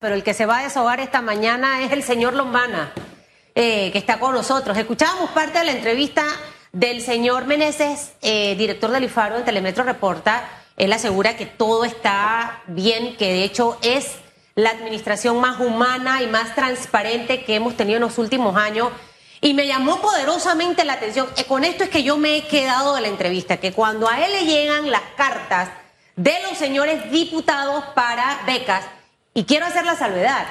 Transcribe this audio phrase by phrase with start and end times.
[0.00, 2.92] pero el que se va a deshogar esta mañana es el señor Lombana,
[3.54, 4.76] eh, que está con nosotros.
[4.76, 6.24] Escuchábamos parte de la entrevista
[6.72, 10.48] del señor Meneses, eh, director del IFARO en Telemetro Reporta.
[10.78, 14.16] Él asegura que todo está bien, que de hecho es
[14.54, 18.88] la administración más humana y más transparente que hemos tenido en los últimos años.
[19.42, 21.28] Y me llamó poderosamente la atención.
[21.36, 24.24] Eh, con esto es que yo me he quedado de la entrevista, que cuando a
[24.24, 25.68] él le llegan las cartas
[26.16, 28.84] de los señores diputados para becas,
[29.34, 30.46] y quiero hacer la salvedad.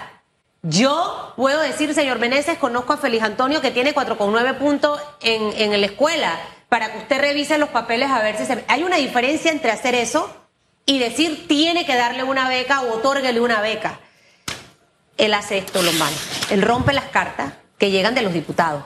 [0.62, 5.80] Yo puedo decir, señor Meneses, conozco a Félix Antonio que tiene 4,9 puntos en, en
[5.80, 8.64] la escuela, para que usted revise los papeles a ver si se...
[8.68, 10.30] Hay una diferencia entre hacer eso
[10.86, 14.00] y decir tiene que darle una beca o otórguele una beca.
[15.18, 16.16] Él hace esto, Lombano.
[16.50, 18.84] Él rompe las cartas que llegan de los diputados.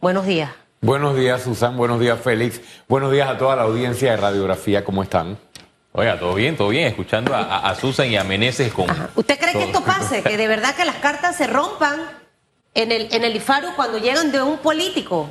[0.00, 0.50] Buenos días.
[0.80, 1.76] Buenos días, Susan.
[1.76, 2.60] Buenos días, Félix.
[2.88, 4.84] Buenos días a toda la audiencia de Radiografía.
[4.84, 5.38] ¿Cómo están?
[5.92, 8.86] Oiga, todo bien, todo bien, escuchando a, Susan y a Meneses con...
[9.16, 10.22] ¿Usted cree que esto pase?
[10.22, 12.00] Que de verdad que las cartas se rompan
[12.74, 15.28] en el, en el IFARU cuando llegan de un político.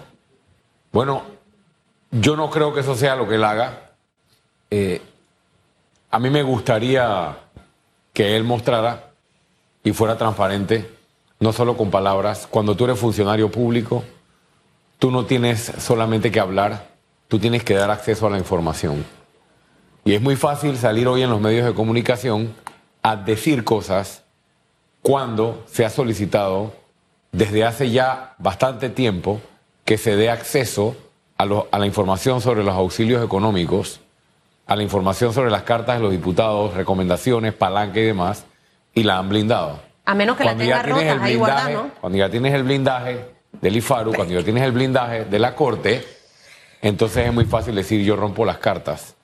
[0.91, 1.23] Bueno,
[2.11, 3.91] yo no creo que eso sea lo que él haga.
[4.69, 5.01] Eh,
[6.11, 7.37] a mí me gustaría
[8.11, 9.11] que él mostrara
[9.81, 10.89] y fuera transparente,
[11.39, 12.47] no solo con palabras.
[12.49, 14.03] Cuando tú eres funcionario público,
[14.97, 16.87] tú no tienes solamente que hablar,
[17.29, 19.05] tú tienes que dar acceso a la información.
[20.05, 22.53] Y es muy fácil salir hoy en los medios de comunicación
[23.01, 24.23] a decir cosas
[25.01, 26.73] cuando se ha solicitado
[27.31, 29.39] desde hace ya bastante tiempo
[29.85, 30.95] que se dé acceso
[31.37, 34.01] a, la información sobre los auxilios económicos,
[34.67, 38.45] a la información sobre las cartas de los diputados, recomendaciones, palanca y demás,
[38.93, 39.79] y la han blindado.
[40.05, 41.39] A menos que la tenga rota, ahí
[42.01, 43.25] Cuando ya tienes el blindaje
[43.61, 46.05] del IFARU, cuando ya tienes el blindaje de la Corte,
[46.81, 49.15] entonces es muy fácil decir yo rompo las cartas.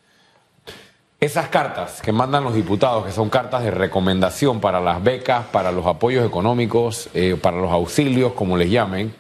[1.20, 5.72] Esas cartas que mandan los diputados, que son cartas de recomendación para las becas, para
[5.72, 9.16] los apoyos económicos, eh, para los auxilios, como les llamen,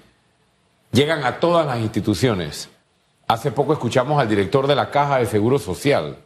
[0.91, 2.69] llegan a todas las instituciones.
[3.27, 6.17] Hace poco escuchamos al director de la Caja de Seguro Social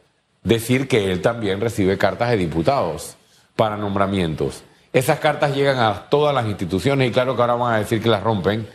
[0.43, 3.15] decir que él también recibe cartas de diputados
[3.55, 4.63] para nombramientos.
[4.91, 8.09] Esas cartas llegan a todas las instituciones y claro que ahora van a decir que
[8.09, 8.67] las rompen,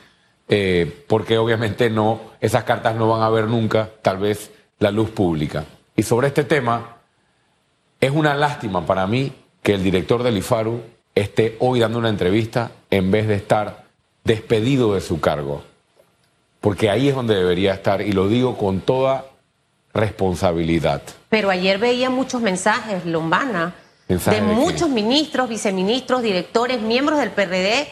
[0.49, 5.11] eh, porque obviamente no, esas cartas no van a ver nunca, tal vez, la luz
[5.11, 5.65] pública.
[5.97, 6.94] Y sobre este tema,
[8.07, 9.33] es una lástima para mí
[9.63, 10.83] que el director del IFARU
[11.15, 13.85] esté hoy dando una entrevista en vez de estar
[14.25, 15.63] despedido de su cargo.
[16.61, 19.27] Porque ahí es donde debería estar, y lo digo con toda
[19.93, 21.03] responsabilidad.
[21.29, 23.75] Pero ayer veía muchos mensajes, Lombana,
[24.09, 27.89] de, muchos ministros, viceministros, directores, miembros del PRD,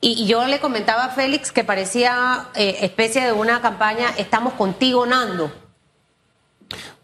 [0.00, 5.06] y, yo le comentaba a Félix que parecía eh, especie de una campaña, estamos contigo,
[5.06, 5.50] Nando.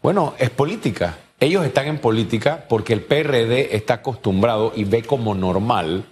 [0.03, 1.17] Bueno, es política.
[1.41, 6.05] Ellos están en política porque el PRD está acostumbrado y ve como normal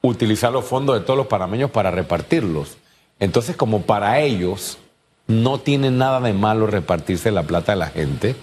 [0.00, 2.78] utilizar los fondos de todos los panameños para repartirlos.
[3.18, 4.78] Entonces, como para ellos
[5.26, 8.36] no tiene nada de malo repartirse la plata de la gente,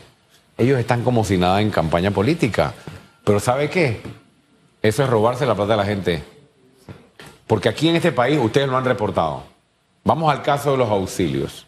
[0.57, 2.73] ellos están como si nada en campaña política.
[3.23, 4.01] Pero ¿sabe qué?
[4.81, 6.23] Eso es robarse la plata de la gente.
[7.47, 9.43] Porque aquí en este país ustedes lo han reportado.
[10.03, 11.67] Vamos al caso de los auxilios.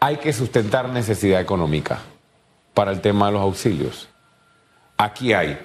[0.00, 2.00] Hay que sustentar necesidad económica
[2.78, 4.08] para el tema de los auxilios.
[4.96, 5.58] Aquí hay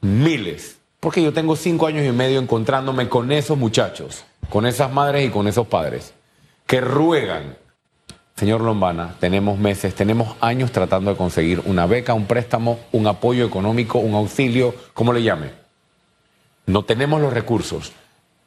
[0.00, 5.28] miles, porque yo tengo cinco años y medio encontrándome con esos muchachos, con esas madres
[5.28, 6.14] y con esos padres,
[6.66, 7.58] que ruegan,
[8.36, 13.44] señor Lombana, tenemos meses, tenemos años tratando de conseguir una beca, un préstamo, un apoyo
[13.44, 15.50] económico, un auxilio, como le llame.
[16.64, 17.92] No tenemos los recursos,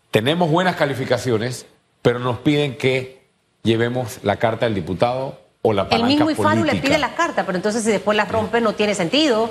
[0.09, 1.67] tenemos buenas calificaciones,
[2.01, 3.21] pero nos piden que
[3.61, 7.91] llevemos la carta del diputado el mismo IFARU le pide la carta, pero entonces si
[7.91, 9.49] después la rompe no tiene sentido.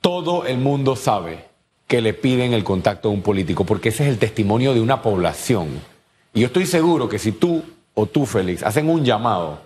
[0.00, 1.46] Todo el mundo sabe
[1.86, 5.02] que le piden el contacto de un político, porque ese es el testimonio de una
[5.02, 5.68] población.
[6.32, 7.62] Y yo estoy seguro que si tú
[7.94, 9.60] o tú, Félix, hacen un llamado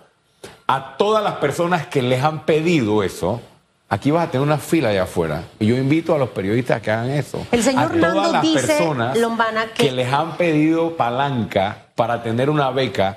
[0.67, 3.41] a todas las personas que les han pedido eso,
[3.87, 5.43] aquí vas a tener una fila allá afuera.
[5.59, 7.47] Y yo invito a los periodistas a que hagan eso.
[7.51, 9.17] El señor a todas las dice, personas
[9.75, 13.15] que les han pedido palanca para tener una beca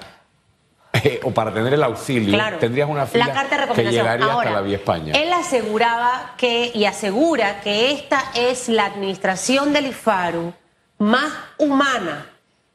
[1.23, 4.61] o para tener el auxilio, tendrías una fila la carta de que llegaría hasta la
[4.61, 5.13] vía España.
[5.15, 10.53] Él aseguraba que, y asegura que esta es la administración del IFARU
[10.99, 12.27] más humana.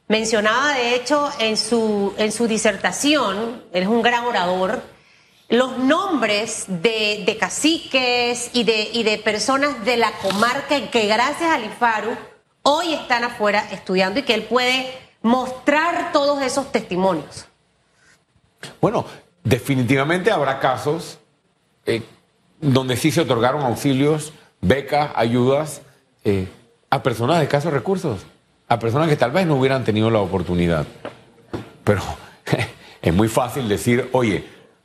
[0.08, 4.80] Mencionaba, de hecho, en su, en su disertación, él es un gran orador,
[5.48, 11.50] los nombres de, de caciques y de, y de personas de la comarca que gracias
[11.50, 12.16] al IFARU
[12.62, 14.92] hoy están afuera estudiando y que él puede
[15.22, 17.46] mostrar todos esos testimonios.
[18.80, 19.06] Bueno,
[19.44, 21.18] definitivamente habrá casos
[21.86, 22.02] eh,
[22.60, 25.82] donde sí se otorgaron auxilios becas, ayudas
[26.24, 26.48] eh,
[26.90, 28.26] a personas de escasos recursos,
[28.68, 30.86] a personas que tal vez no hubieran tenido la oportunidad.
[31.84, 32.02] Pero
[33.02, 34.44] es muy fácil decir, oye,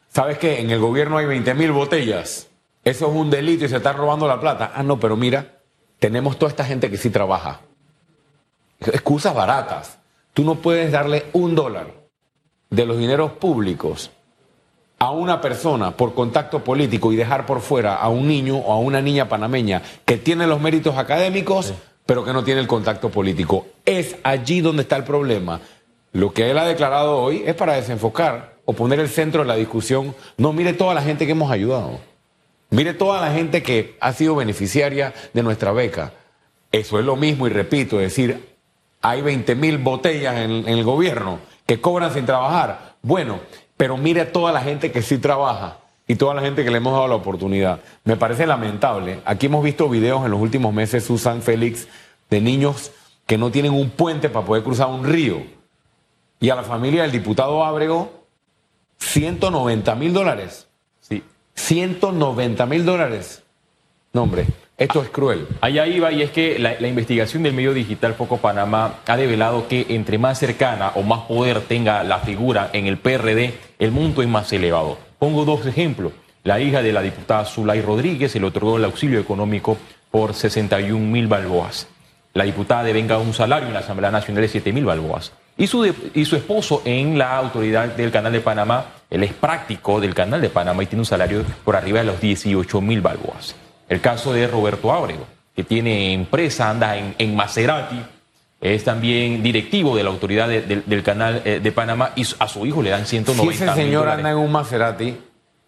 [0.09, 0.59] ¿sabes qué?
[0.59, 2.47] En el gobierno hay 20 mil botellas.
[2.83, 4.71] Eso es un delito y se está robando la plata.
[4.75, 5.59] Ah, no, pero mira,
[5.99, 7.61] tenemos toda esta gente que sí trabaja.
[8.79, 9.99] Excusas baratas.
[10.33, 12.00] Tú no puedes darle un dólar
[12.71, 14.11] de los dineros públicos
[14.97, 18.79] a una persona por contacto político y dejar por fuera a un niño o a
[18.79, 21.73] una niña panameña que tiene los méritos académicos,
[22.05, 23.65] pero que no tiene el contacto político.
[23.83, 25.59] Es allí donde está el problema.
[26.13, 29.55] Lo que él ha declarado hoy es para desenfocar o poner el centro de la
[29.55, 30.15] discusión.
[30.37, 31.99] No, mire toda la gente que hemos ayudado.
[32.69, 36.13] Mire toda la gente que ha sido beneficiaria de nuestra beca.
[36.71, 38.55] Eso es lo mismo, y repito, es decir,
[39.01, 42.95] hay 20 mil botellas en, en el gobierno que cobran sin trabajar.
[43.01, 43.39] Bueno,
[43.77, 45.77] pero mire a toda la gente que sí trabaja
[46.07, 47.79] y toda la gente que le hemos dado la oportunidad.
[48.03, 49.21] Me parece lamentable.
[49.25, 51.87] Aquí hemos visto videos en los últimos meses, Susan Félix,
[52.29, 52.91] de niños
[53.25, 55.41] que no tienen un puente para poder cruzar un río.
[56.39, 58.25] Y a la familia del diputado Ábrego,
[58.97, 60.67] 190 mil dólares.
[60.99, 61.23] Sí.
[61.55, 63.43] 190 mil dólares.
[64.13, 64.47] No, hombre,
[64.81, 65.47] esto es cruel.
[65.61, 69.85] Allá iba y es que la, investigación del medio digital Foco Panamá ha develado que
[69.89, 74.27] entre más cercana o más poder tenga la figura en el PRD, el monto es
[74.27, 74.97] más elevado.
[75.19, 76.13] Pongo dos ejemplos.
[76.43, 79.77] La hija de la diputada Zulay Rodríguez se le otorgó el auxilio económico
[80.09, 81.87] por 61 mil balboas.
[82.33, 85.31] La diputada devenga un salario en la Asamblea Nacional de 7 mil balboas.
[85.59, 90.01] Y su, y su esposo en la autoridad del Canal de Panamá, él es práctico
[90.01, 93.53] del Canal de Panamá y tiene un salario por arriba de los 18 mil balboas.
[93.91, 98.01] El caso de Roberto Ábrego, que tiene empresa, anda en, en Maserati,
[98.61, 102.47] es también directivo de la autoridad de, de, del canal eh, de Panamá y a
[102.47, 105.17] su hijo le dan 190 Si ese señor anda en un Maserati,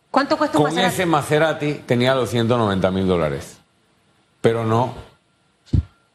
[0.09, 0.93] ¿cuánto cuesta un con Maserati?
[0.93, 3.57] ese Maserati tenía los 190 mil dólares.
[4.39, 4.93] Pero no,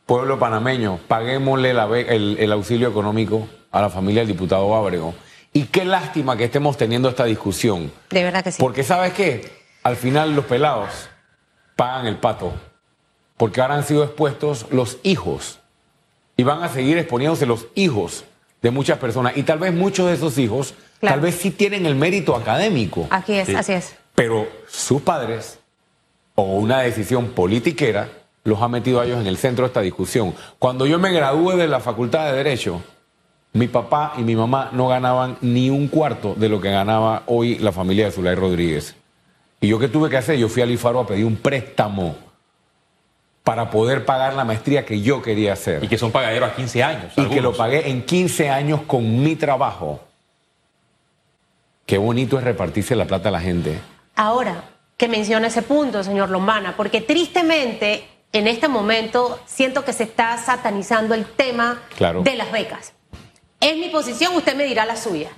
[0.07, 5.15] pueblo panameño, paguémosle la, el, el auxilio económico a la familia del diputado Ábrego.
[5.53, 7.93] Y qué lástima que estemos teniendo esta discusión.
[8.09, 8.57] De verdad que sí.
[8.59, 9.53] Porque ¿sabes qué?
[9.83, 11.11] Al final los pelados
[11.79, 12.53] pagan el pato,
[13.37, 15.61] porque ahora han sido expuestos los hijos
[16.37, 18.25] y van a seguir exponiéndose los hijos
[18.63, 21.15] de muchas personas y tal vez muchos de esos hijos Claro.
[21.15, 23.95] tal vez sí tienen el mérito académico, Aquí es, así es.
[24.17, 25.61] pero sus padres
[26.35, 28.09] o una decisión politiquera
[28.43, 30.35] los ha metido a ellos en el centro de esta discusión.
[30.59, 32.83] Cuando yo me gradué de la Facultad de Derecho,
[33.53, 37.59] mi papá y mi mamá no ganaban ni un cuarto de lo que ganaba hoy
[37.61, 38.97] la familia de Zulay Rodríguez.
[39.61, 40.37] ¿Y yo qué tuve que hacer?
[40.39, 42.17] Yo fui al IFARO a pedir un préstamo
[43.43, 45.83] para poder pagar la maestría que yo quería hacer.
[45.83, 47.13] Y que son pagaderos a 15 años.
[47.17, 50.01] Y que lo pagué en 15 años con mi trabajo.
[51.87, 53.79] Qué bonito es repartirse la plata a la gente.
[54.15, 54.65] Ahora
[54.97, 60.37] que menciona ese punto, señor Lombana, porque tristemente en este momento siento que se está
[60.37, 62.23] satanizando el tema Claro.
[62.23, 62.93] de las becas.
[63.61, 65.31] Es mi posición, usted me dirá la suya.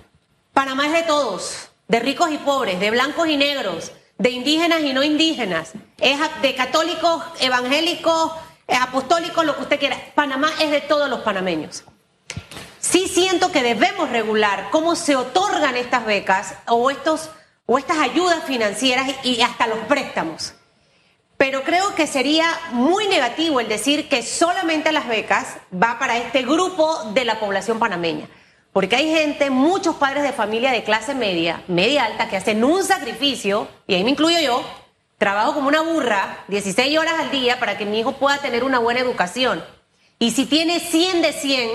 [0.53, 4.93] Panamá es de todos, de ricos y pobres, de blancos y negros, de indígenas y
[4.93, 8.33] no indígenas, es de católicos, evangélicos,
[8.69, 9.97] eh, apostólicos, lo que usted quiera.
[10.15, 11.85] Panamá es de todos los panameños.
[12.81, 17.31] Sí siento que debemos regular cómo se otorgan estas becas o, estos,
[17.65, 20.53] o estas ayudas financieras y hasta los préstamos.
[21.39, 26.43] Pero creo que sería muy negativo el decir que solamente las becas va para este
[26.43, 28.29] grupo de la población panameña.
[28.73, 32.85] Porque hay gente, muchos padres de familia de clase media, media alta, que hacen un
[32.85, 34.65] sacrificio, y ahí me incluyo yo,
[35.19, 38.79] trabajo como una burra, 16 horas al día para que mi hijo pueda tener una
[38.79, 39.63] buena educación.
[40.19, 41.71] Y si tiene 100 de 100,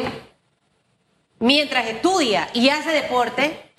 [1.39, 3.71] mientras estudia y hace deporte,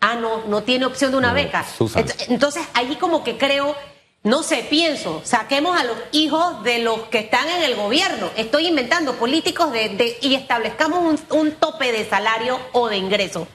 [0.00, 1.64] ah, no, no tiene opción de una beca.
[1.64, 2.04] Susan.
[2.28, 3.74] Entonces, ahí como que creo,
[4.22, 8.28] no sé, pienso, saquemos a los hijos de los que están en el gobierno.
[8.36, 13.48] Estoy inventando políticos de, de- y establezcamos un, un tope de salario o de ingreso,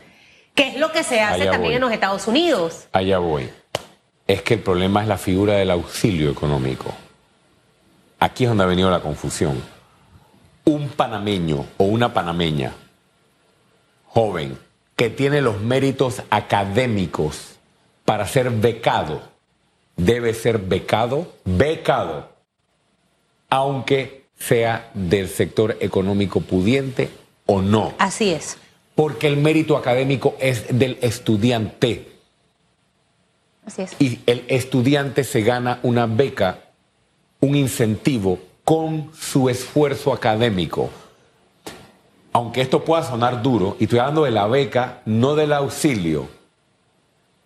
[0.56, 1.76] que es lo que se hace Allá también voy.
[1.76, 2.88] en los Estados Unidos.
[2.94, 3.50] Allá voy.
[4.28, 6.92] Es que el problema es la figura del auxilio económico.
[8.20, 9.62] Aquí es donde ha venido la confusión.
[10.64, 12.74] Un panameño o una panameña
[14.08, 14.58] joven
[14.96, 17.58] que tiene los méritos académicos
[18.04, 19.22] para ser becado,
[19.98, 22.30] debe ser becado, becado,
[23.50, 27.10] aunque sea del sector económico pudiente
[27.46, 28.58] o no, Así es.
[28.96, 32.12] porque el mérito académico es del estudiante
[33.66, 33.96] Así es.
[34.00, 36.60] y el estudiante se gana una beca,
[37.40, 40.90] un incentivo con su esfuerzo académico.
[42.34, 46.28] Aunque esto pueda sonar duro, y estoy hablando de la beca, no del auxilio.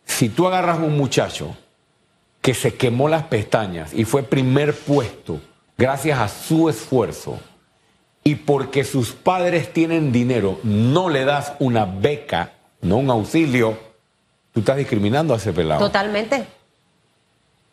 [0.05, 1.55] Si tú agarras un muchacho
[2.41, 5.41] que se quemó las pestañas y fue primer puesto
[5.77, 7.39] gracias a su esfuerzo
[8.23, 13.77] y porque sus padres tienen dinero, no le das una beca, no un auxilio,
[14.53, 15.79] tú estás discriminando a ese pelado.
[15.79, 16.45] Totalmente.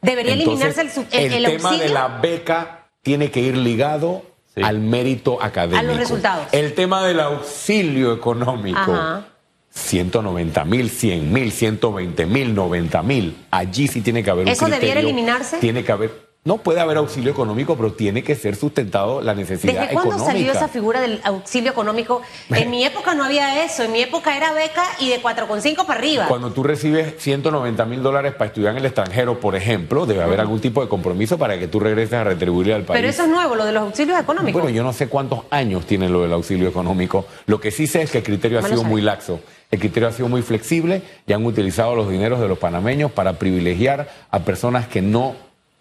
[0.01, 4.23] Debería eliminarse el, el, el el tema de la beca tiene que ir ligado
[4.55, 4.63] Sí.
[4.63, 5.81] al mérito académico.
[5.81, 6.47] A los resultados.
[6.53, 8.79] El tema del auxilio económico.
[8.81, 9.27] Ajá.
[9.77, 13.37] 190 mil, 100 mil, 120 mil, 90 mil.
[13.51, 15.09] Allí sí tiene que haber un ¿Eso debiera criterio.
[15.11, 15.59] eliminarse?
[15.59, 16.26] Tiene que haber.
[16.47, 20.33] No puede haber auxilio económico, pero tiene que ser sustentado la necesidad ¿Desde cuándo económica.
[20.33, 22.23] salió esa figura del auxilio económico?
[22.51, 23.83] En mi época no había eso.
[23.83, 26.27] En mi época era beca y de 4,5 para arriba.
[26.29, 30.39] Cuando tú recibes 190 mil dólares para estudiar en el extranjero, por ejemplo, debe haber
[30.39, 32.97] algún tipo de compromiso para que tú regreses a retribuirle al país.
[32.97, 34.63] Pero eso es nuevo, lo de los auxilios económicos.
[34.63, 37.27] Bueno, yo no sé cuántos años tiene lo del auxilio económico.
[37.47, 38.89] Lo que sí sé es que el criterio ha sido sabe.
[38.89, 39.41] muy laxo.
[39.71, 43.33] El criterio ha sido muy flexible y han utilizado los dineros de los panameños para
[43.33, 45.35] privilegiar a personas que no,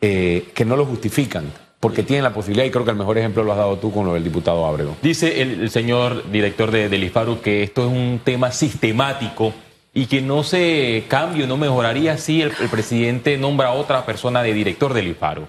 [0.08, 3.44] eh, que no lo justifican, porque tienen la posibilidad, y creo que el mejor ejemplo
[3.44, 4.96] lo has dado tú con lo del diputado Ábrego.
[5.02, 9.52] Dice el, el señor director de, del IFARU que esto es un tema sistemático
[9.96, 14.44] y que no se cambie no mejoraría si el, el presidente nombra a otra persona
[14.44, 15.48] de director del IFARU.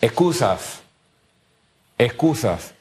[0.00, 0.82] Excusas,
[1.96, 2.74] excusas.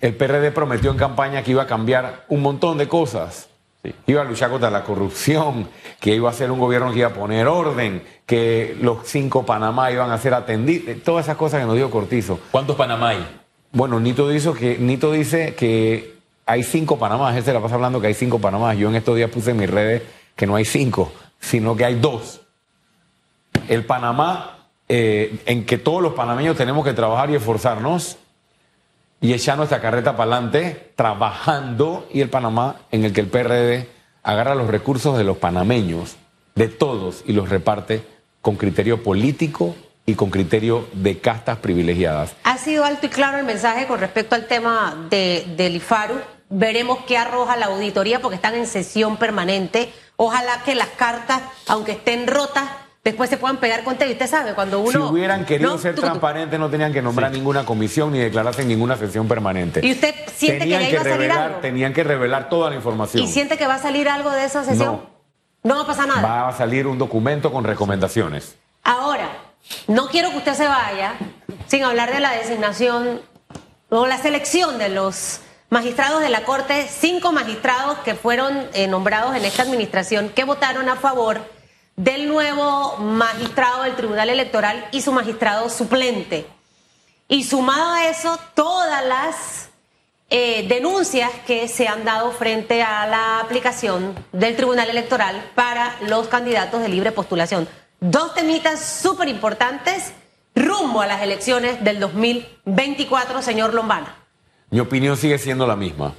[0.00, 3.49] El PRD prometió en campaña que iba a cambiar un montón de cosas.
[3.82, 3.94] Sí.
[4.08, 5.68] Iba a luchar contra la corrupción,
[6.00, 9.90] que iba a ser un gobierno que iba a poner orden, que los cinco Panamá
[9.90, 12.38] iban a ser atendidos, todas esas cosas que nos dio Cortizo.
[12.50, 13.26] ¿Cuántos Panamá hay?
[13.72, 18.00] Bueno, Nito dice que, Nito dice que hay cinco Panamás, él se la pasa hablando
[18.00, 18.76] que hay cinco Panamás.
[18.76, 20.02] Yo en estos días puse en mis redes
[20.36, 22.42] que no hay cinco, sino que hay dos.
[23.68, 24.60] El Panamá
[24.92, 28.18] eh, en que todos los panameños tenemos que trabajar y esforzarnos
[29.20, 33.88] y echar nuestra carreta para adelante trabajando y el Panamá en el que el PRD
[34.22, 36.16] agarra los recursos de los panameños,
[36.54, 38.02] de todos, y los reparte
[38.40, 39.74] con criterio político
[40.06, 42.34] y con criterio de castas privilegiadas.
[42.44, 46.16] Ha sido alto y claro el mensaje con respecto al tema de, del IFARU.
[46.48, 49.92] Veremos qué arroja la auditoría porque están en sesión permanente.
[50.16, 52.68] Ojalá que las cartas, aunque estén rotas,
[53.04, 54.90] después se puedan pegar con y Usted sabe, cuando uno...
[54.90, 58.62] si hubieran querido No, ser tú, transparentes, no tenían que nombrar ninguna comisión ni declararse
[58.62, 59.80] en ninguna sesión permanente.
[59.82, 61.58] ¿Y usted siente que de ahí va a salir revelar, algo?
[61.60, 63.22] Tenían que revelar toda la información.
[63.22, 65.02] ¿Y siente que va a salir algo de esa sesión?
[65.62, 66.22] No, va a pasar nada.
[66.22, 68.56] Va a salir un documento con recomendaciones.
[68.82, 69.28] Ahora,
[69.86, 71.14] no quiero que usted se vaya
[71.66, 73.20] sin hablar de la designación
[73.90, 79.36] o la selección de los magistrados de la Corte, cinco magistrados que fueron eh, nombrados
[79.36, 81.40] en esta administración que votaron a favor
[82.00, 86.46] del nuevo magistrado del Tribunal Electoral y su magistrado suplente.
[87.28, 89.68] Y sumado a eso, todas las
[90.30, 96.28] eh, denuncias que se han dado frente a la aplicación del Tribunal Electoral para los
[96.28, 97.68] candidatos de libre postulación.
[98.00, 100.14] Dos temitas súper importantes
[100.54, 104.16] rumbo a las elecciones del 2024, señor Lombana.
[104.70, 106.14] Mi opinión sigue siendo la misma.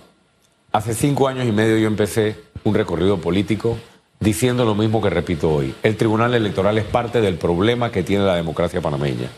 [0.71, 3.79] Hace cinco años y medio yo empecé un recorrido político
[4.22, 5.75] diciendo lo mismo que repito hoy.
[5.84, 9.30] El Tribunal Electoral es parte del problema que tiene la democracia panameña.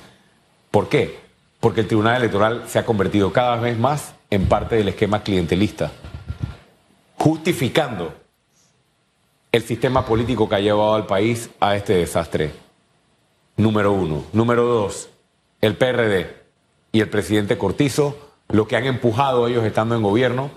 [0.70, 1.20] ¿Por qué?
[1.60, 5.92] Porque el Tribunal Electoral se ha convertido cada vez más en parte del esquema clientelista,
[7.18, 8.14] justificando
[9.54, 12.52] el sistema político que ha llevado al país a este desastre.
[13.56, 14.26] Número uno.
[14.34, 15.10] Número dos,
[15.62, 16.44] el PRD
[16.92, 18.18] y el presidente Cortizo,
[18.50, 20.52] lo que han empujado ellos estando en gobierno,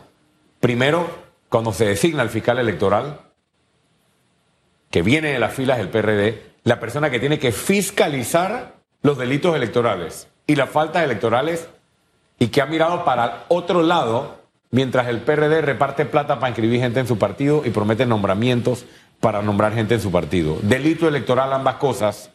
[0.58, 1.08] primero,
[1.48, 3.25] cuando se designa el fiscal electoral,
[4.90, 9.54] que viene de las filas del PRD, la persona que tiene que fiscalizar los delitos
[9.54, 11.68] electorales y las faltas electorales
[12.38, 17.00] y que ha mirado para otro lado mientras el PRD reparte plata para inscribir gente
[17.00, 18.84] en su partido y promete nombramientos
[19.20, 20.58] para nombrar gente en su partido.
[20.62, 22.30] Delito electoral, ambas cosas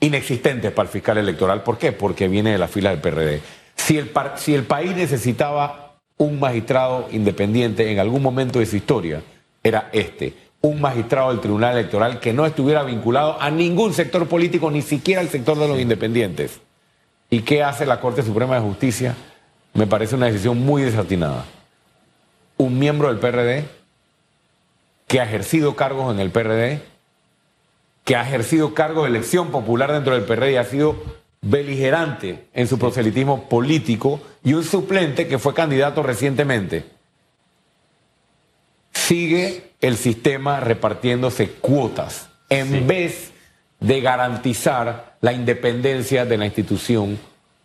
[0.00, 1.62] inexistentes para el fiscal electoral.
[1.62, 1.92] ¿Por qué?
[1.92, 3.40] Porque viene de la fila del PRD.
[3.76, 9.22] Si el, si el país necesitaba un magistrado independiente en algún momento de su historia,
[9.62, 10.34] era este.
[10.60, 15.20] Un magistrado del Tribunal Electoral que no estuviera vinculado a ningún sector político, ni siquiera
[15.20, 16.60] al sector de los independientes.
[17.30, 19.14] ¿Y qué hace la Corte Suprema de Justicia?
[19.74, 21.44] Me parece una decisión muy desatinada.
[22.56, 23.64] Un miembro del PRD
[25.06, 26.82] que ha ejercido cargos en el PRD,
[28.04, 30.96] que ha ejercido cargos de elección popular dentro del PRD y ha sido
[31.40, 36.97] beligerante en su proselitismo político, y un suplente que fue candidato recientemente.
[39.08, 42.80] Sigue el sistema repartiéndose cuotas en Sí.
[42.80, 43.32] vez
[43.80, 47.18] de garantizar la independencia de la institución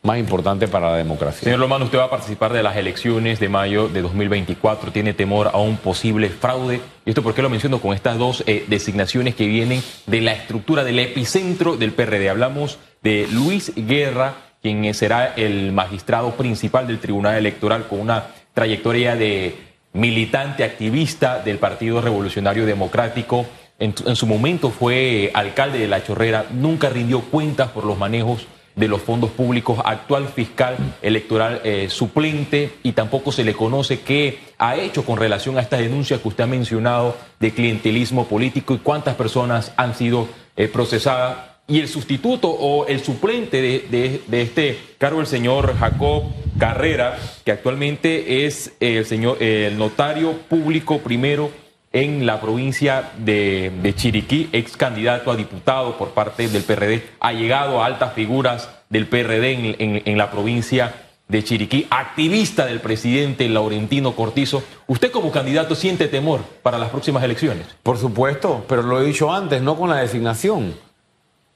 [0.04, 1.44] más importante para la democracia.
[1.44, 4.94] Señor Lomano, usted va a participar de las elecciones de mayo de 2024.
[4.94, 6.80] ¿Tiene temor a un posible fraude?
[7.06, 10.32] ¿Y esto por qué lo menciono con estas dos eh, designaciones que vienen de la
[10.32, 12.30] estructura del epicentro del PRD?
[12.30, 19.18] Hablamos de Luis Guerra, quien será el magistrado principal del Tribunal Electoral con una trayectoria
[19.18, 23.46] de militante activista del Partido Revolucionario Democrático.
[23.80, 28.88] En, su momento fue alcalde de La Chorrera, nunca rindió cuentas por los manejos de
[28.88, 34.76] los fondos públicos, actual fiscal electoral eh, suplente y tampoco se le conoce qué ha
[34.78, 39.16] hecho con relación a estas denuncias que usted ha mencionado de clientelismo político y cuántas
[39.16, 41.38] personas han sido eh, procesadas.
[41.68, 46.24] Y el sustituto o el suplente de, de, este cargo, el señor Jacob
[46.58, 51.52] Carrera, que actualmente es el señor el notario público primero
[51.94, 57.82] en la provincia de, Chiriquí, ex candidato a diputado por parte del PRD, ha llegado
[57.82, 60.94] a altas figuras del PRD en, la provincia
[61.28, 64.64] de Chiriquí, activista del presidente Laurentino Cortizo.
[64.88, 67.68] ¿Usted como candidato siente temor para las próximas elecciones?
[67.84, 70.76] Por supuesto, pero lo he dicho antes, no con la designación,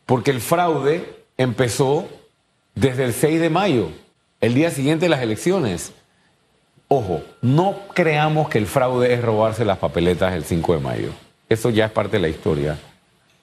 [0.06, 2.08] porque el fraude empezó
[2.76, 3.90] desde el 6 de mayo,
[4.42, 5.94] el día siguiente de las elecciones.
[6.88, 11.10] Ojo, no creamos que el fraude es robarse las papeletas el 5 de mayo.
[11.50, 12.78] Eso ya es parte de la historia.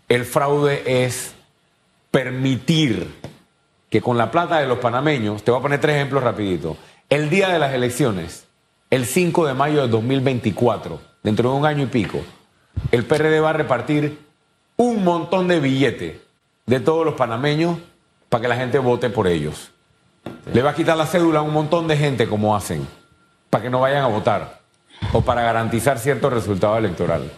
[0.09, 1.35] El fraude es
[2.11, 3.13] permitir
[3.91, 6.77] que con la plata de los panameños, te voy a poner tres ejemplos rapidito,
[7.11, 8.47] el día de las elecciones,
[8.91, 12.21] el 5 de mayo de 2024, dentro de un año y pico,
[12.91, 14.19] el PRD va a repartir
[14.77, 16.17] un montón de billetes
[16.67, 17.79] de todos los panameños
[18.29, 19.74] para que la gente vote por ellos.
[20.53, 22.87] Le va a quitar la cédula a un montón de gente como hacen
[23.51, 24.61] para que no vayan a votar
[25.13, 27.31] o para garantizar cierto resultado electoral.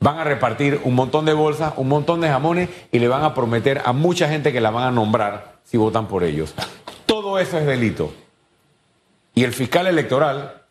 [0.00, 3.34] Van a repartir un montón de bolsas, un montón de jamones y le van a
[3.34, 6.54] prometer a mucha gente que la van a nombrar si votan por ellos.
[7.06, 8.12] Todo eso es delito.
[9.34, 10.62] Y el fiscal electoral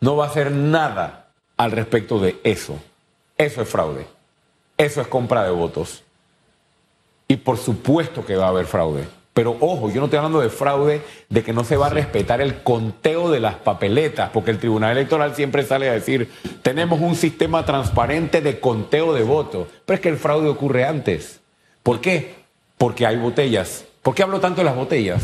[0.00, 2.78] no va a hacer nada al respecto de eso.
[3.38, 4.06] Eso es fraude.
[4.76, 6.02] Eso es compra de votos.
[7.28, 9.06] Y por supuesto que va a haber fraude.
[9.34, 12.42] Pero ojo, yo no estoy hablando de fraude, de que no se va a respetar
[12.42, 16.30] el conteo de las papeletas, porque el Tribunal Electoral siempre sale a decir,
[16.62, 19.68] tenemos un sistema transparente de conteo de votos.
[19.86, 21.40] Pero es que el fraude ocurre antes.
[21.82, 22.34] ¿Por qué?
[22.76, 23.84] Porque hay botellas.
[24.02, 25.22] ¿Por qué hablo tanto de las botellas?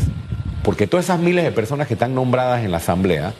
[0.63, 3.33] Porque todas esas miles de personas que están nombradas en la Asamblea,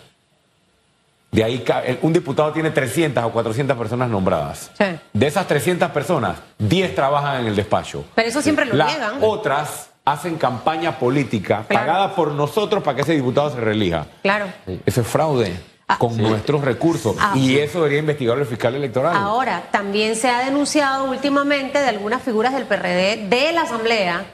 [1.32, 1.64] de ahí
[2.02, 4.72] un diputado tiene 300 o 400 personas nombradas.
[5.14, 8.06] De esas 300 personas, 10 trabajan en el despacho.
[8.16, 9.18] Pero eso siempre lo Las niegan.
[9.22, 14.08] Otras hacen campaña política pagada por nosotros para que ese diputado se relija.
[14.22, 14.48] Claro.
[14.86, 17.16] Eso es fraude ah, con nuestros recursos.
[17.20, 19.16] Ah, y eso debería investigar el fiscal electoral.
[19.16, 24.26] Ahora, también se ha denunciado últimamente de algunas figuras del PRD de la Asamblea,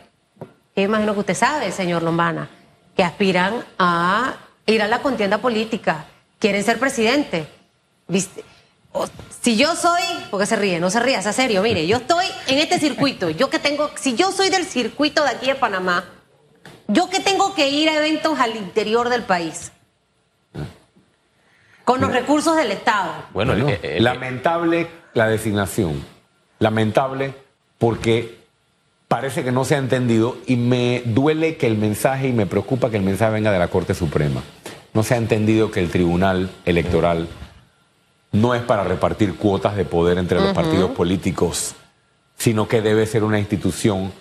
[0.73, 2.49] que imagino que usted sabe, señor Lombana,
[2.95, 4.35] que aspiran a
[4.65, 6.05] ir a la contienda política,
[6.39, 7.47] quieren ser presidente.
[8.07, 8.43] ¿Viste?
[9.41, 12.59] Si yo soy, porque se ríe, no se ríe, es serio, mire, yo estoy en
[12.59, 16.05] este circuito, yo que tengo, si yo soy del circuito de aquí de Panamá,
[16.87, 19.71] yo que tengo que ir a eventos al interior del país,
[21.83, 23.11] con los recursos del Estado.
[23.33, 26.03] Bueno, eh, eh, lamentable la designación,
[26.57, 27.35] lamentable
[27.77, 28.39] porque
[29.07, 32.89] parece que no se ha entendido y me duele que el mensaje y me preocupa
[32.89, 34.41] que el mensaje venga de la Corte Suprema.
[34.93, 37.27] No se ha entendido que el Tribunal Electoral
[38.35, 41.75] no es para repartir cuotas de poder entre los partidos políticos,
[42.37, 44.11] sino que debe ser una institución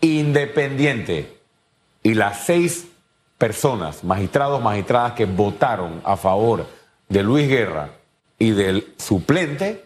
[0.00, 1.38] independiente.
[2.02, 2.86] Y las seis
[3.38, 6.66] personas, magistrados, magistradas que votaron a favor
[7.08, 7.90] de Luis Guerra
[8.38, 9.84] y del suplente,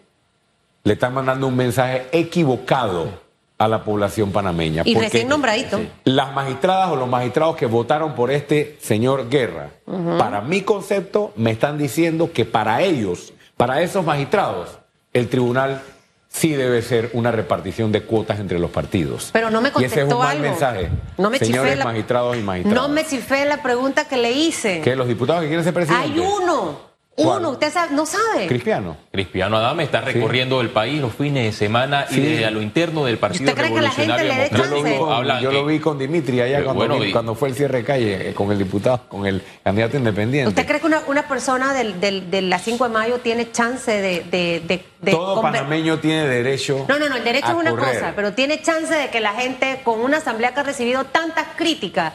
[0.84, 4.82] le están mandando un mensaje equivocado a la población panameña.
[4.84, 5.80] Y recién nombradito.
[6.04, 9.70] Las magistradas o los magistrados que votaron por este señor Guerra,
[10.16, 14.78] para mi concepto, me están diciendo que para ellos para esos magistrados,
[15.12, 15.82] el tribunal
[16.28, 19.30] sí debe ser una repartición de cuotas entre los partidos.
[19.32, 22.40] Pero no me contestó y ese es un mal mensaje, no me señores magistrados y
[22.40, 22.80] magistradas.
[22.80, 24.80] No me chifé la pregunta que le hice.
[24.80, 26.10] Que los diputados que quieren ser presidentes.
[26.12, 26.88] Hay uno.
[27.18, 28.46] Uno, usted no sabe.
[28.46, 28.96] Cristiano.
[29.10, 33.04] Cristiano Adame está recorriendo el país los fines de semana y desde a lo interno
[33.04, 35.40] del Partido Revolucionario Democrático.
[35.40, 38.58] Yo lo vi con Dimitri allá cuando, fue el cierre de calle eh, con el
[38.58, 40.48] diputado, con el candidato independiente.
[40.48, 44.84] ¿Usted cree que una, persona del, del, la 5 de mayo tiene chance de...
[45.10, 48.92] Todo panameño tiene derecho No, no, no, el derecho es una cosa, pero tiene chance
[48.94, 52.12] de que la gente con una asamblea que ha recibido tantas críticas,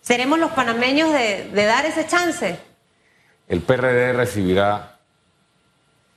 [0.00, 2.69] ¿seremos los panameños de, de dar ese chance?
[3.50, 4.96] El PRD recibirá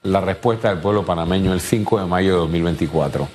[0.04, 3.28] la respuesta del pueblo panameño el 5 de mayo de 2024.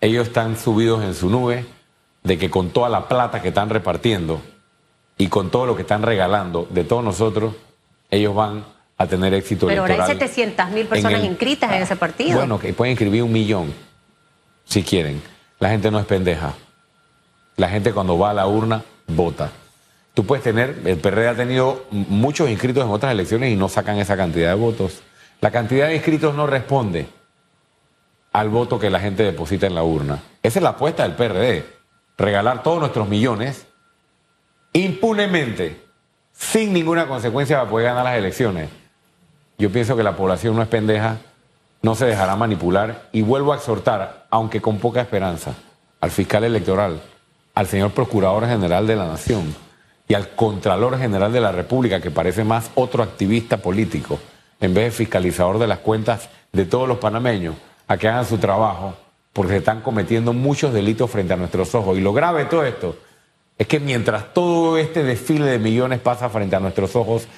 [0.00, 1.64] Ellos están subidos en su nube
[2.24, 4.42] de que con toda la plata que están repartiendo,
[5.16, 7.54] y con todo lo que están regalando de todos nosotros,
[8.10, 8.64] ellos van
[8.96, 10.20] a tener éxito Pero ahora electoral.
[10.22, 12.36] hay 700 mil personas en el- inscritas en ese partido.
[12.36, 13.72] Bueno, que pueden inscribir un millón,
[14.64, 15.22] si quieren.
[15.60, 16.54] La gente no es pendeja.
[17.56, 19.50] La gente cuando va a la urna, vota.
[20.18, 23.98] Tú puedes tener, el PRD ha tenido muchos inscritos en otras elecciones y no sacan
[23.98, 25.00] esa cantidad de votos.
[25.40, 27.06] La cantidad de inscritos no responde
[28.32, 30.20] al voto que la gente deposita en la urna.
[30.42, 31.64] Esa es la apuesta del PRD.
[32.16, 33.68] Regalar todos nuestros millones
[34.72, 35.84] impunemente,
[36.32, 38.70] sin ninguna consecuencia para poder ganar las elecciones.
[39.56, 41.18] Yo pienso que la población no es pendeja,
[41.80, 45.54] no se dejará manipular y vuelvo a exhortar, aunque con poca esperanza,
[46.00, 47.00] al fiscal electoral,
[47.54, 49.67] al señor Procurador General de la Nación
[50.08, 54.18] y al Contralor General de la República, que parece más otro activista político,
[54.60, 57.54] en vez de fiscalizador de las cuentas de todos los panameños,
[57.86, 58.94] a que hagan su trabajo,
[59.34, 61.98] porque se están cometiendo muchos delitos frente a nuestros ojos.
[61.98, 62.96] Y lo grave de todo esto
[63.58, 67.28] es que mientras todo este desfile de millones pasa frente a nuestros ojos,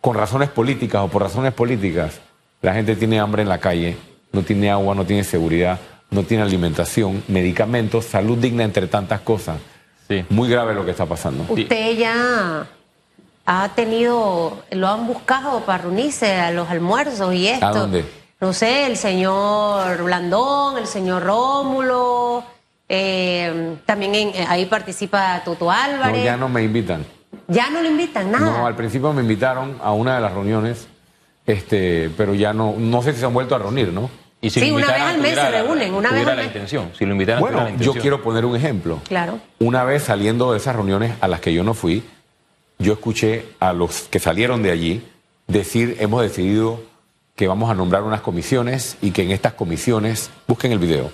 [0.00, 2.20] con razones políticas o por razones políticas,
[2.60, 3.96] la gente tiene hambre en la calle,
[4.32, 5.78] no tiene agua, no tiene seguridad,
[6.10, 9.58] no tiene alimentación, medicamentos, salud digna, entre tantas cosas.
[10.20, 10.26] Sí.
[10.28, 11.44] Muy grave lo que está pasando.
[11.48, 12.66] Usted ya
[13.46, 17.66] ha tenido, lo han buscado para reunirse a los almuerzos y esto.
[17.66, 18.04] ¿A dónde?
[18.40, 22.44] No sé, el señor Blandón, el señor Rómulo,
[22.88, 26.24] eh, también en- ahí participa Toto No, Álvarez.
[26.24, 27.04] ya no me invitan.
[27.48, 28.44] Ya no le invitan nada.
[28.46, 30.86] No, al principio me invitaron a una de las reuniones,
[31.46, 34.10] este, pero ya no, no sé si se han vuelto a reunir, ¿no?
[34.42, 36.46] Y Sí, lo una vez al mes se reúnen, una vez al la mes.
[36.46, 36.90] intención.
[36.98, 38.02] Si lo invitaran, Bueno, tuviera la yo intención.
[38.02, 39.00] quiero poner un ejemplo.
[39.08, 39.38] Claro.
[39.60, 42.02] Una vez saliendo de esas reuniones a las que yo no fui,
[42.78, 45.06] yo escuché a los que salieron de allí
[45.46, 46.82] decir, hemos decidido
[47.36, 51.10] que vamos a nombrar unas comisiones y que en estas comisiones, busquen el video,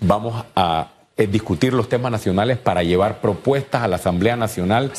[0.00, 4.90] vamos a eh, discutir los temas nacionales para llevar propuestas a la Asamblea Nacional.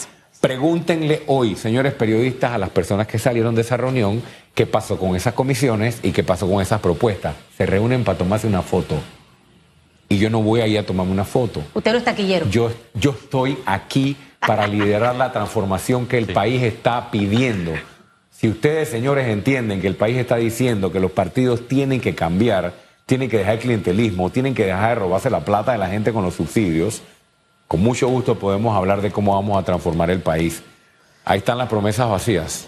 [0.45, 4.21] Pregúntenle hoy, señores periodistas, a las personas que salieron de esa reunión,
[4.53, 7.35] qué pasó con esas comisiones y qué pasó con esas propuestas.
[7.57, 8.93] Se reúnen para tomarse una foto.
[10.07, 11.63] Y yo no voy ahí a tomarme una foto.
[11.73, 12.47] Usted no es taquillero.
[12.47, 17.71] Yo, yo estoy aquí para liderar la transformación que el país está pidiendo.
[18.29, 22.73] Si ustedes, señores, entienden que el país está diciendo que los partidos tienen que cambiar,
[23.07, 26.13] tienen que dejar el clientelismo, tienen que dejar de robarse la plata de la gente
[26.13, 27.01] con los subsidios,
[27.67, 30.63] con mucho gusto podemos hablar de cómo vamos a transformar el país.
[31.23, 32.67] Ahí están las promesas vacías.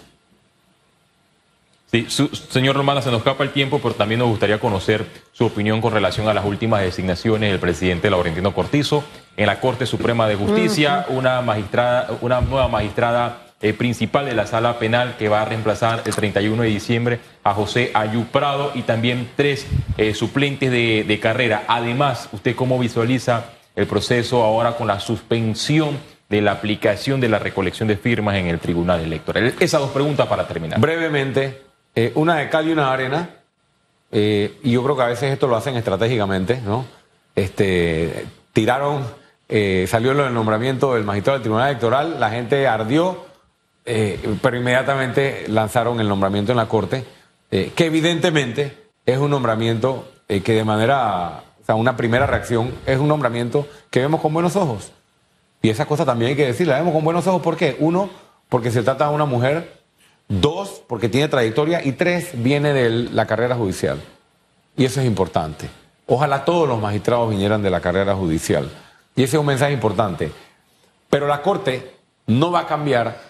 [1.90, 5.46] Sí, su- señor Romana, se nos escapa el tiempo, pero también nos gustaría conocer su
[5.46, 9.04] opinión con relación a las últimas designaciones del presidente Laurentino Cortizo
[9.38, 14.46] en la Corte Suprema de Justicia, una magistrada, una nueva magistrada eh, principal de la
[14.46, 18.82] Sala Penal que va a reemplazar el 31 de diciembre a José Ayú Prado y
[18.82, 21.64] también tres eh, suplentes de, de carrera.
[21.68, 23.46] Además, ¿usted cómo visualiza
[23.78, 25.96] el proceso ahora con la suspensión
[26.28, 29.54] de la aplicación de la recolección de firmas en el Tribunal Electoral?
[29.60, 30.80] Esas dos preguntas para terminar.
[30.80, 31.62] Brevemente,
[31.94, 33.30] eh, una de cal y una de arena,
[34.10, 36.86] eh, y yo creo que a veces esto lo hacen estratégicamente, ¿no?
[37.36, 39.06] Este, tiraron,
[39.48, 43.26] eh, salió lo del nombramiento del magistrado del Tribunal Electoral, la gente ardió,
[44.42, 47.04] pero inmediatamente lanzaron el nombramiento en la Corte,
[47.48, 53.68] que evidentemente es un nombramiento que de manera, sea, una primera reacción es un nombramiento
[53.90, 54.90] que vemos con buenos ojos.
[55.60, 57.76] Y esa cosa también hay que decirla, vemos con buenos ojos, ¿por qué?
[57.78, 58.08] Uno,
[58.48, 59.82] porque se trata de una mujer,
[60.28, 64.00] dos, porque tiene trayectoria, y tres, viene de la carrera judicial.
[64.78, 65.68] Y eso es importante.
[66.06, 68.70] Ojalá todos los magistrados vinieran de la carrera judicial.
[69.14, 70.32] Y ese es un mensaje importante.
[71.10, 73.20] Pero la Corte no va a cambiar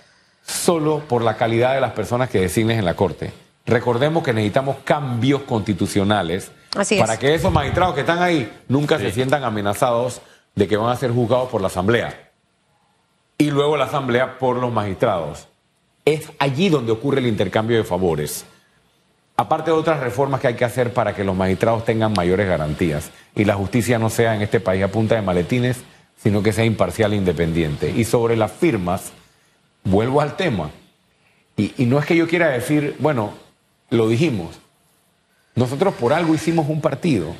[0.46, 3.32] solo por la calidad de las personas que designes en la Corte.
[3.66, 7.00] Recordemos que necesitamos cambios constitucionales Así es.
[7.00, 10.20] para que esos magistrados que están ahí nunca se sientan amenazados
[10.54, 12.30] de que van a ser juzgados por la Asamblea.
[13.38, 15.48] Y luego la Asamblea por los magistrados.
[16.04, 18.44] Es allí donde ocurre el intercambio de favores.
[19.36, 23.10] Aparte de otras reformas que hay que hacer para que los magistrados tengan mayores garantías
[23.36, 25.78] y la justicia no sea en este país a punta de maletines,
[26.20, 27.92] sino que sea imparcial e independiente.
[27.96, 29.12] Y sobre las firmas,
[29.84, 30.70] vuelvo al tema.
[31.56, 33.32] Y, y no es que yo quiera decir, bueno,
[33.90, 34.58] lo dijimos.
[35.58, 37.34] Nosotros por algo hicimos un partido.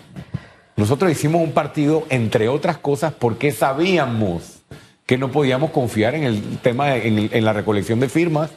[0.77, 4.59] Nosotros hicimos un partido, entre otras cosas, porque sabíamos
[5.07, 8.51] que no podíamos confiar en el tema, de- en, la recolección de firmas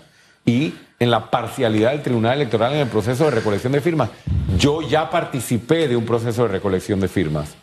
[0.46, 4.10] y en la parcialidad del Tribunal Electoral en el proceso de recolección de firmas.
[4.58, 7.54] Yo ya participé de un proceso de recolección de firmas.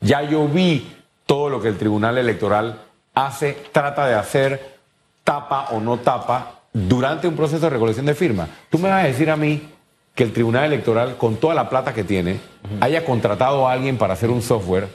[0.00, 0.90] Ya yo vi
[1.26, 2.80] todo lo que el Tribunal Electoral
[3.14, 4.78] hace, trata de hacer,
[5.22, 8.48] tapa o no tapa durante un proceso de recolección de firmas.
[8.70, 9.68] Tú me vas a decir a mí
[10.14, 12.38] que el Tribunal Electoral, con toda la plata que tiene,
[12.80, 14.88] haya contratado a alguien para hacer un software,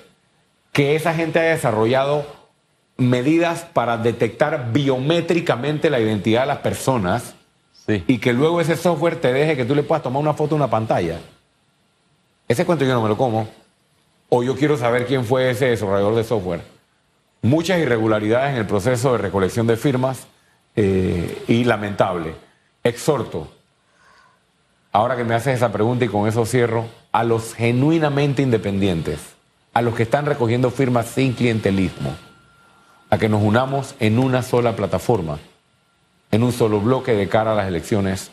[0.72, 2.26] que esa gente haya desarrollado
[2.98, 7.34] medidas para detectar biométricamente la identidad de las personas
[7.88, 8.04] Sí.
[8.06, 10.56] y que luego ese software te deje que tú le puedas tomar una foto de
[10.56, 11.20] una pantalla.
[12.48, 13.48] Ese cuento yo no me lo como.
[14.28, 16.62] O yo quiero saber quién fue ese desarrollador de software.
[17.42, 20.28] Muchas irregularidades en el proceso de recolección de firmas
[20.76, 22.36] eh, y lamentable.
[22.84, 23.48] Exhorto,
[24.92, 29.20] ahora que me haces esa pregunta y con eso cierro, a los genuinamente independientes,
[29.74, 32.16] a los que están recogiendo firmas sin clientelismo,
[33.10, 35.40] a que nos unamos en una sola plataforma,
[36.32, 38.32] en un solo bloque de cara a las elecciones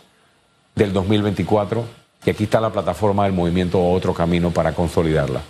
[0.74, 1.84] del 2024.
[2.26, 5.42] Y aquí está la plataforma del movimiento Otro Camino para consolidarla.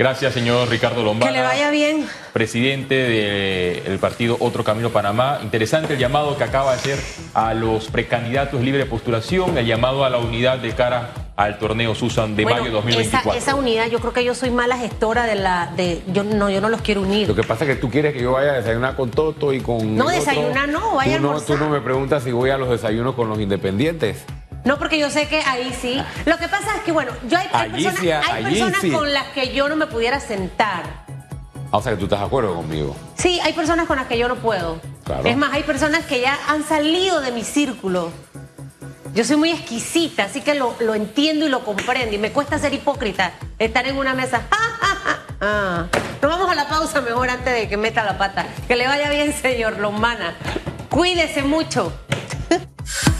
[0.00, 1.30] Gracias, señor Ricardo Lombana.
[1.30, 2.06] Que le vaya bien.
[2.32, 5.40] presidente del partido Otro Camino Panamá.
[5.42, 6.98] Interesante el llamado que acaba de hacer
[7.34, 12.34] a los precandidatos libre postulación, el llamado a la unidad de cara al torneo Susan
[12.34, 13.32] de Bueno, mayo 2024.
[13.32, 15.70] Esa, esa unidad, yo creo que yo soy mala gestora de la.
[15.76, 17.28] de Yo no, yo no los quiero unir.
[17.28, 19.60] Lo que pasa es que tú quieres que yo vaya a desayunar con Toto y
[19.60, 19.96] con.
[19.96, 21.58] No, desayunar no, vaya a tú no, almorzar.
[21.58, 24.24] tú no me preguntas si voy a los desayunos con los independientes.
[24.64, 26.00] No, porque yo sé que ahí sí.
[26.26, 28.80] Lo que pasa es que, bueno, yo hay, hay Allí personas, sí, hay allí personas
[28.82, 28.90] sí.
[28.90, 30.82] con las que yo no me pudiera sentar.
[31.72, 32.96] Ah, o sea que tú estás de acuerdo conmigo.
[33.16, 34.80] Sí, hay personas con las que yo no puedo.
[35.04, 35.24] Claro.
[35.24, 38.10] Es más, hay personas que ya han salido de mi círculo.
[39.14, 42.14] Yo soy muy exquisita, así que lo, lo entiendo y lo comprendo.
[42.14, 44.42] Y me cuesta ser hipócrita, estar en una mesa.
[45.42, 45.86] Ah.
[46.20, 48.46] Nos vamos a la pausa mejor antes de que meta la pata.
[48.68, 50.36] Que le vaya bien, señor Lombana.
[50.90, 51.94] Cuídese mucho.